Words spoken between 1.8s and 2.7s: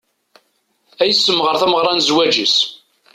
n zzwaǧ-is.